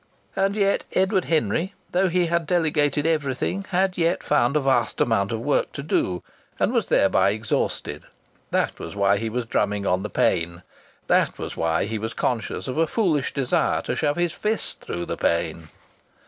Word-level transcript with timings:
And 0.35 0.55
yet 0.55 0.83
Edward 0.93 1.25
Henry, 1.25 1.75
though 1.91 2.09
he 2.09 2.25
had 2.25 2.47
delegated 2.47 3.05
everything, 3.05 3.65
had 3.69 3.99
yet 3.99 4.23
found 4.23 4.57
a 4.57 4.59
vast 4.59 4.99
amount 4.99 5.31
of 5.31 5.41
work 5.41 5.71
to 5.73 5.83
do; 5.83 6.23
and 6.59 6.73
was 6.73 6.87
thereby 6.87 7.29
exhausted. 7.29 8.01
That 8.49 8.79
was 8.79 8.95
why 8.95 9.17
he 9.17 9.29
was 9.29 9.45
drumming 9.45 9.85
on 9.85 10.01
the 10.01 10.09
pane. 10.09 10.63
That 11.05 11.37
was 11.37 11.55
why 11.55 11.85
he 11.85 11.99
was 11.99 12.15
conscious 12.15 12.67
of 12.67 12.79
a 12.79 12.87
foolish 12.87 13.31
desire 13.31 13.83
to 13.83 13.95
shove 13.95 14.17
his 14.17 14.33
fist 14.33 14.79
through 14.79 15.05
the 15.05 15.17
pane. 15.17 15.69